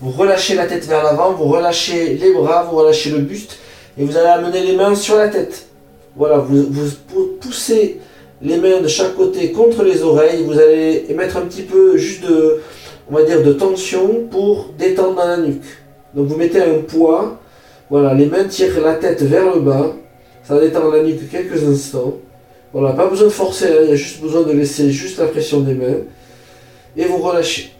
Vous 0.00 0.10
relâchez 0.10 0.54
la 0.54 0.66
tête 0.66 0.86
vers 0.86 1.04
l'avant, 1.04 1.32
vous 1.32 1.44
relâchez 1.44 2.16
les 2.16 2.32
bras, 2.32 2.66
vous 2.70 2.76
relâchez 2.76 3.10
le 3.10 3.18
buste 3.18 3.58
et 3.98 4.04
vous 4.04 4.16
allez 4.16 4.28
amener 4.28 4.60
les 4.60 4.76
mains 4.76 4.94
sur 4.94 5.16
la 5.16 5.28
tête. 5.28 5.66
Voilà, 6.16 6.38
vous, 6.38 6.64
vous 6.64 7.26
poussez 7.40 8.00
les 8.40 8.56
mains 8.56 8.80
de 8.80 8.88
chaque 8.88 9.16
côté 9.16 9.52
contre 9.52 9.82
les 9.82 10.02
oreilles, 10.02 10.44
vous 10.44 10.58
allez 10.58 11.06
émettre 11.08 11.36
un 11.36 11.42
petit 11.42 11.62
peu 11.62 11.96
juste 11.96 12.24
de, 12.24 12.60
on 13.10 13.14
va 13.14 13.24
dire, 13.24 13.42
de 13.42 13.52
tension 13.52 14.26
pour 14.30 14.68
détendre 14.78 15.16
dans 15.16 15.26
la 15.26 15.36
nuque. 15.38 15.62
Donc 16.14 16.26
vous 16.28 16.36
mettez 16.36 16.62
un 16.62 16.80
poids, 16.86 17.38
voilà, 17.90 18.14
les 18.14 18.26
mains 18.26 18.44
tirent 18.44 18.80
la 18.80 18.94
tête 18.94 19.22
vers 19.22 19.54
le 19.54 19.60
bas, 19.60 19.92
ça 20.44 20.58
détend 20.60 20.90
la 20.90 21.02
nuque 21.02 21.28
quelques 21.30 21.64
instants. 21.64 22.14
Voilà, 22.72 22.92
pas 22.92 23.06
besoin 23.06 23.28
de 23.28 23.32
forcer, 23.32 23.66
hein, 23.66 23.80
il 23.84 23.88
y 23.90 23.92
a 23.92 23.96
juste 23.96 24.20
besoin 24.20 24.42
de 24.42 24.52
laisser 24.52 24.90
juste 24.90 25.18
la 25.18 25.26
pression 25.26 25.60
des 25.60 25.74
mains. 25.74 26.02
Et 26.96 27.04
vous 27.04 27.18
relâchez. 27.18 27.72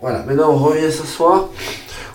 Voilà, 0.00 0.24
maintenant 0.26 0.52
on 0.52 0.58
revient 0.58 0.90
s'asseoir. 0.90 1.48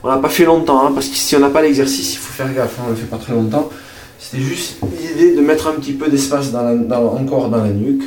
On 0.07 0.09
n'a 0.09 0.19
pas 0.19 0.29
fait 0.29 0.45
longtemps, 0.45 0.87
hein, 0.87 0.91
parce 0.93 1.07
que 1.07 1.15
si 1.15 1.35
on 1.35 1.39
n'a 1.39 1.49
pas 1.49 1.61
l'exercice, 1.61 2.13
il 2.13 2.17
faut 2.17 2.31
faire 2.31 2.53
gaffe, 2.53 2.79
hein, 2.79 2.83
on 2.87 2.91
le 2.91 2.95
fait 2.95 3.07
pas 3.07 3.17
très 3.17 3.33
longtemps. 3.33 3.69
C'était 4.17 4.41
juste 4.41 4.77
l'idée 4.97 5.35
de 5.35 5.41
mettre 5.41 5.67
un 5.67 5.73
petit 5.73 5.91
peu 5.91 6.07
d'espace 6.07 6.53
encore 6.55 7.49
dans 7.49 7.61
la 7.61 7.69
nuque. 7.69 8.03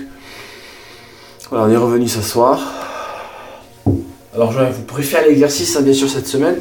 Voilà, 1.50 1.66
on 1.66 1.70
est 1.70 1.76
revenu 1.76 2.08
s'asseoir. 2.08 2.58
Alors 4.34 4.50
vous 4.50 4.82
pourrez 4.86 5.02
faire 5.02 5.26
l'exercice 5.26 5.76
bien 5.76 5.92
sûr 5.92 6.08
cette 6.08 6.26
semaine 6.26 6.56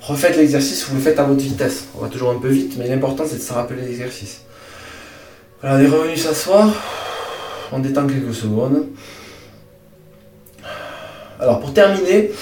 refaites 0.00 0.36
l'exercice, 0.36 0.84
vous 0.88 0.96
le 0.96 1.00
faites 1.00 1.20
à 1.20 1.22
votre 1.22 1.40
vitesse. 1.40 1.84
On 1.96 2.02
va 2.02 2.08
toujours 2.08 2.30
un 2.30 2.40
peu 2.40 2.48
vite, 2.48 2.74
mais 2.76 2.88
l'important 2.88 3.22
c'est 3.28 3.36
de 3.36 3.42
se 3.42 3.52
rappeler 3.52 3.80
l'exercice. 3.80 4.40
Voilà, 5.60 5.76
on 5.76 5.80
est 5.80 5.88
revenu 5.88 6.16
s'asseoir. 6.16 6.68
On 7.70 7.78
détend 7.78 8.08
quelques 8.08 8.34
secondes. 8.34 8.86
Alors 11.38 11.60
pour 11.60 11.72
terminer, 11.72 12.32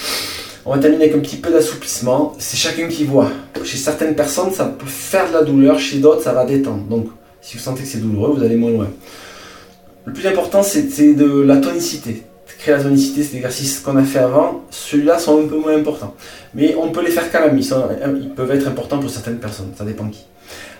on 0.65 0.71
va 0.73 0.79
terminer 0.79 1.05
avec 1.05 1.15
un 1.15 1.19
petit 1.19 1.37
peu 1.37 1.51
d'assouplissement. 1.51 2.33
C'est 2.39 2.57
chacun 2.57 2.87
qui 2.87 3.05
voit. 3.05 3.29
Chez 3.63 3.77
certaines 3.77 4.15
personnes, 4.15 4.51
ça 4.51 4.65
peut 4.65 4.85
faire 4.85 5.27
de 5.27 5.33
la 5.33 5.43
douleur, 5.43 5.79
chez 5.79 5.97
d'autres, 5.97 6.21
ça 6.21 6.33
va 6.33 6.45
détendre. 6.45 6.83
Donc 6.83 7.07
si 7.41 7.57
vous 7.57 7.63
sentez 7.63 7.83
que 7.83 7.87
c'est 7.87 7.99
douloureux, 7.99 8.35
vous 8.37 8.43
allez 8.43 8.55
moins 8.55 8.71
loin. 8.71 8.87
Le 10.05 10.13
plus 10.13 10.27
important, 10.27 10.63
c'est 10.63 11.13
de 11.13 11.41
la 11.41 11.57
tonicité 11.57 12.23
créer 12.63 12.75
la 12.75 12.81
zonicité, 12.81 13.23
c'est 13.23 13.33
l'exercice 13.33 13.81
qu'on 13.81 13.97
a 13.97 14.03
fait 14.03 14.19
avant, 14.19 14.61
ceux-là 14.69 15.19
sont 15.19 15.37
un 15.43 15.47
peu 15.47 15.57
moins 15.57 15.75
importants. 15.75 16.13
Mais 16.53 16.75
on 16.75 16.91
peut 16.91 17.03
les 17.03 17.11
faire 17.11 17.29
quand 17.29 17.41
même, 17.41 17.59
ils, 17.59 18.29
peuvent 18.29 18.51
être 18.51 18.67
importants 18.67 18.99
pour 18.99 19.09
certaines 19.09 19.39
personnes, 19.39 19.73
ça 19.75 19.83
dépend 19.83 20.07
qui. 20.07 20.25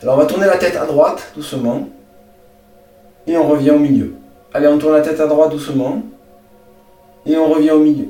Alors 0.02 0.16
on 0.16 0.18
va 0.18 0.26
tourner 0.26 0.46
la 0.46 0.58
tête 0.58 0.78
à 0.78 0.86
droite, 0.86 1.34
doucement, 1.36 1.90
et 3.28 3.36
on 3.38 3.50
revient 3.50 3.72
au 3.72 3.80
milieu. 3.80 4.14
Allez, 4.54 4.68
on 4.68 4.78
tourne 4.78 4.94
la 4.94 5.02
tête 5.02 5.20
à 5.20 5.28
droite 5.28 5.52
doucement, 5.52 6.04
et 7.26 7.36
on 7.36 7.50
revient 7.50 7.72
au 7.72 7.80
milieu. 7.80 8.08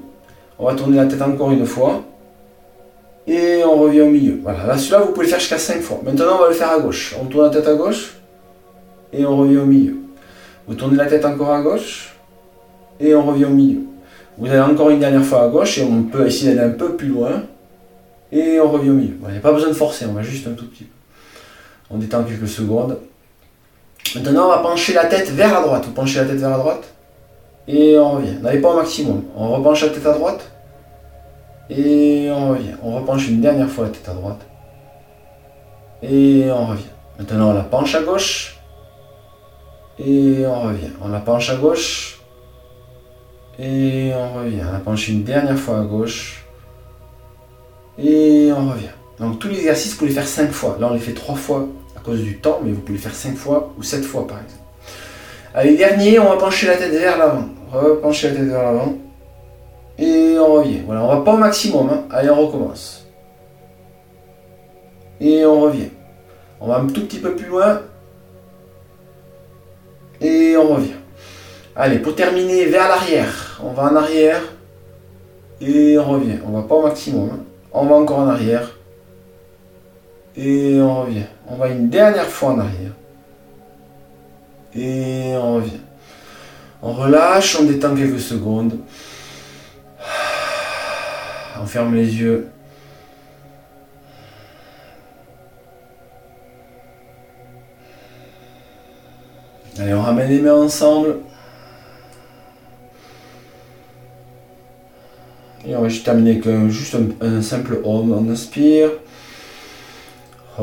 On 0.59 0.65
va 0.65 0.75
tourner 0.75 0.97
la 0.97 1.05
tête 1.05 1.21
encore 1.21 1.51
une 1.51 1.65
fois, 1.65 2.03
et 3.27 3.63
on 3.63 3.77
revient 3.77 4.01
au 4.01 4.09
milieu. 4.09 4.39
Voilà, 4.43 4.65
là 4.65 4.77
celui-là 4.77 4.99
vous 4.99 5.13
pouvez 5.13 5.25
le 5.25 5.29
faire 5.29 5.39
jusqu'à 5.39 5.57
5 5.57 5.81
fois. 5.81 5.99
Maintenant 6.03 6.35
on 6.35 6.41
va 6.41 6.47
le 6.49 6.53
faire 6.53 6.71
à 6.71 6.79
gauche. 6.79 7.15
On 7.21 7.25
tourne 7.25 7.45
la 7.45 7.51
tête 7.51 7.67
à 7.67 7.75
gauche, 7.75 8.15
et 9.11 9.25
on 9.25 9.37
revient 9.37 9.57
au 9.57 9.65
milieu. 9.65 9.95
Vous 10.67 10.75
tournez 10.75 10.97
la 10.97 11.07
tête 11.07 11.25
encore 11.25 11.51
à 11.51 11.61
gauche, 11.61 12.15
et 12.99 13.13
on 13.15 13.23
revient 13.23 13.45
au 13.45 13.49
milieu. 13.49 13.81
Vous 14.37 14.47
allez 14.47 14.59
encore 14.59 14.89
une 14.89 14.99
dernière 14.99 15.23
fois 15.23 15.43
à 15.43 15.47
gauche 15.47 15.77
et 15.77 15.83
on 15.83 16.03
peut 16.03 16.25
essayer 16.25 16.55
d'aller 16.55 16.69
un 16.69 16.73
peu 16.73 16.95
plus 16.95 17.09
loin 17.09 17.43
et 18.31 18.59
on 18.59 18.71
revient 18.71 18.89
au 18.89 18.93
milieu. 18.93 19.13
Il 19.27 19.31
n'y 19.31 19.37
a 19.37 19.41
pas 19.41 19.51
besoin 19.51 19.69
de 19.69 19.75
forcer, 19.75 20.05
on 20.07 20.13
va 20.13 20.23
juste 20.23 20.47
un 20.47 20.53
tout 20.53 20.67
petit 20.67 20.85
peu. 20.85 20.91
On 21.91 21.97
détend 21.97 22.23
quelques 22.23 22.47
secondes. 22.47 22.97
Maintenant, 24.15 24.45
on 24.45 24.49
va 24.49 24.57
pencher 24.59 24.93
la 24.93 25.05
tête 25.05 25.29
vers 25.29 25.53
la 25.53 25.61
droite. 25.61 25.85
Vous 25.85 25.91
penchez 25.91 26.19
la 26.19 26.25
tête 26.25 26.37
vers 26.37 26.49
la 26.49 26.57
droite 26.57 26.92
et 27.67 27.97
on 27.97 28.11
revient. 28.13 28.37
N'allez 28.41 28.59
pas 28.59 28.71
au 28.71 28.75
maximum. 28.75 29.23
On 29.35 29.49
repenche 29.53 29.83
la 29.83 29.89
tête 29.89 30.05
à 30.05 30.13
droite 30.13 30.51
et 31.69 32.29
on 32.31 32.49
revient. 32.49 32.75
On 32.83 32.95
repenche 32.95 33.27
une 33.29 33.41
dernière 33.41 33.69
fois 33.69 33.85
la 33.85 33.91
tête 33.91 34.09
à 34.09 34.13
droite 34.13 34.45
et 36.01 36.49
on 36.51 36.65
revient. 36.67 36.83
Maintenant, 37.17 37.51
on 37.51 37.53
la 37.53 37.63
penche 37.63 37.95
à 37.95 38.01
gauche 38.01 38.59
et 39.99 40.45
on 40.45 40.61
revient. 40.61 40.91
On 41.01 41.09
la 41.09 41.19
penche 41.19 41.49
à 41.49 41.55
gauche 41.55 42.21
et 43.59 44.11
on 44.15 44.33
revient. 44.39 44.63
On 44.69 44.75
a 44.75 44.79
penché 44.79 45.11
une 45.11 45.23
dernière 45.23 45.57
fois 45.57 45.79
à 45.79 45.83
gauche. 45.83 46.45
Et 47.99 48.51
on 48.51 48.71
revient. 48.71 48.87
Donc 49.19 49.37
tous 49.37 49.47
les 49.47 49.57
exercices, 49.57 49.93
vous 49.93 49.99
pouvez 49.99 50.11
faire 50.11 50.27
5 50.27 50.51
fois. 50.51 50.77
Là, 50.79 50.87
on 50.89 50.93
les 50.93 50.99
fait 50.99 51.13
3 51.13 51.35
fois 51.35 51.67
à 51.95 51.99
cause 51.99 52.21
du 52.21 52.39
temps, 52.39 52.59
mais 52.63 52.71
vous 52.71 52.81
pouvez 52.81 52.97
les 52.97 53.03
faire 53.03 53.13
5 53.13 53.35
fois 53.35 53.71
ou 53.77 53.83
7 53.83 54.03
fois 54.03 54.25
par 54.27 54.39
exemple. 54.39 54.62
Allez, 55.55 55.77
dernier, 55.77 56.17
on 56.17 56.29
va 56.29 56.37
pencher 56.37 56.65
la 56.65 56.77
tête 56.77 56.91
vers 56.91 57.17
l'avant. 57.17 57.45
Repencher 57.71 58.29
la 58.29 58.35
tête 58.35 58.47
vers 58.47 58.63
l'avant. 58.63 58.95
Et 59.99 60.35
on 60.39 60.53
revient. 60.53 60.81
Voilà, 60.85 61.03
on 61.03 61.07
va 61.07 61.17
pas 61.17 61.33
au 61.33 61.37
maximum. 61.37 61.89
Hein. 61.89 62.03
Allez, 62.09 62.29
on 62.31 62.47
recommence. 62.47 63.05
Et 65.21 65.45
on 65.45 65.61
revient. 65.61 65.89
On 66.59 66.67
va 66.67 66.77
un 66.77 66.87
tout 66.87 67.05
petit 67.05 67.19
peu 67.19 67.35
plus 67.35 67.47
loin. 67.47 67.81
Et 70.21 70.57
on 70.57 70.73
revient. 70.73 70.95
Allez, 71.75 71.99
pour 71.99 72.15
terminer, 72.15 72.65
vers 72.65 72.87
l'arrière. 72.87 73.61
On 73.63 73.73
va 73.73 73.83
en 73.83 73.95
arrière. 73.95 74.41
Et 75.61 75.99
on 75.99 76.05
revient. 76.05 76.39
On 76.47 76.51
va 76.51 76.63
pas 76.63 76.75
au 76.75 76.81
maximum. 76.81 77.29
Hein. 77.31 77.39
On 77.71 77.85
va 77.85 77.95
encore 77.95 78.19
en 78.19 78.27
arrière. 78.27 78.71
Et 80.35 80.79
on 80.81 81.01
revient. 81.01 81.25
On 81.47 81.55
va 81.57 81.67
une 81.67 81.89
dernière 81.89 82.25
fois 82.25 82.53
en 82.53 82.59
arrière. 82.59 82.91
Et 84.75 85.33
on 85.35 85.55
revient. 85.55 85.79
On 86.81 86.93
relâche, 86.93 87.57
on 87.59 87.63
détend 87.63 87.95
quelques 87.95 88.19
secondes. 88.19 88.79
On 91.61 91.65
ferme 91.65 91.95
les 91.95 92.13
yeux. 92.15 92.49
Allez, 99.79 99.93
on 99.93 100.01
ramène 100.01 100.29
les 100.29 100.39
mains 100.39 100.55
ensemble. 100.55 101.19
Et 105.65 105.75
on 105.75 105.81
va 105.81 105.89
juste 105.89 106.05
terminer 106.05 106.31
avec 106.31 106.69
juste 106.69 106.95
un, 107.21 107.41
simple 107.41 107.79
Om. 107.83 108.11
On 108.11 108.29
inspire. 108.29 108.89
Et 110.59 110.61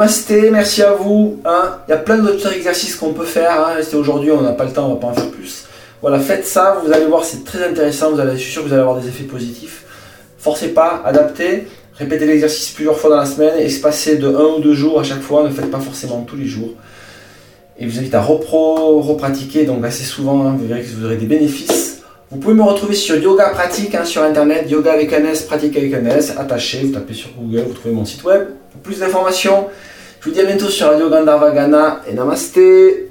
Merci 0.00 0.82
à 0.82 0.92
vous. 0.92 1.40
Hein. 1.44 1.76
Il 1.86 1.90
y 1.90 1.94
a 1.94 1.98
plein 1.98 2.16
d'autres 2.16 2.50
exercices 2.54 2.96
qu'on 2.96 3.12
peut 3.12 3.26
faire. 3.26 3.52
Hein. 3.52 3.80
Aujourd'hui, 3.94 4.30
on 4.30 4.40
n'a 4.40 4.52
pas 4.52 4.64
le 4.64 4.72
temps, 4.72 4.86
on 4.86 4.94
va 4.94 5.00
pas 5.00 5.08
en 5.08 5.12
faire 5.12 5.30
plus. 5.30 5.66
Voilà, 6.00 6.18
faites 6.18 6.46
ça, 6.46 6.80
vous 6.82 6.90
allez 6.90 7.04
voir, 7.04 7.22
c'est 7.22 7.44
très 7.44 7.62
intéressant. 7.62 8.10
Vous 8.10 8.18
allez, 8.18 8.32
je 8.32 8.38
suis 8.38 8.52
sûr 8.52 8.62
que 8.62 8.68
vous 8.68 8.72
allez 8.72 8.82
avoir 8.82 8.98
des 8.98 9.08
effets 9.08 9.24
positifs. 9.24 9.84
Forcez 10.38 10.68
pas, 10.68 11.02
adaptez. 11.04 11.66
Répétez 11.96 12.24
l'exercice 12.24 12.70
plusieurs 12.70 12.96
fois 12.96 13.10
dans 13.10 13.18
la 13.18 13.26
semaine, 13.26 13.58
espacez 13.58 14.16
de 14.16 14.26
1 14.26 14.30
ou 14.56 14.60
2 14.60 14.72
jours 14.72 14.98
à 14.98 15.02
chaque 15.02 15.20
fois, 15.20 15.42
ne 15.42 15.50
faites 15.50 15.70
pas 15.70 15.80
forcément 15.80 16.22
tous 16.22 16.36
les 16.36 16.46
jours. 16.46 16.70
Et 17.78 17.86
je 17.86 17.92
vous 17.92 17.98
invite 17.98 18.14
à 18.14 18.22
repro, 18.22 19.02
repratiquer 19.02 19.66
donc 19.66 19.84
assez 19.84 20.04
souvent, 20.04 20.46
hein. 20.46 20.56
vous 20.58 20.66
verrez 20.66 20.80
que 20.80 20.88
vous 20.88 21.04
aurez 21.04 21.16
des 21.16 21.26
bénéfices. 21.26 22.00
Vous 22.30 22.38
pouvez 22.38 22.54
me 22.54 22.62
retrouver 22.62 22.94
sur 22.94 23.16
Yoga 23.16 23.50
Pratique 23.50 23.94
hein, 23.94 24.06
sur 24.06 24.22
internet, 24.22 24.70
yoga 24.70 24.92
avec 24.92 25.12
un 25.12 25.26
S, 25.26 25.42
pratique 25.42 25.76
avec 25.76 25.92
un 25.92 26.06
S, 26.06 26.32
attaché, 26.38 26.84
vous 26.84 26.92
tapez 26.94 27.12
sur 27.12 27.32
Google, 27.38 27.64
vous 27.68 27.74
trouvez 27.74 27.92
mon 27.92 28.06
site 28.06 28.24
web. 28.24 28.48
Pour 28.72 28.82
plus 28.82 29.00
d'informations, 29.00 29.68
je 30.20 30.28
vous 30.28 30.34
dis 30.34 30.40
à 30.40 30.44
bientôt 30.44 30.68
sur 30.68 30.86
Radio 30.88 31.10
Gandharva 31.10 31.50
Ghana 31.50 32.02
et 32.08 32.14
Namasté 32.14 33.09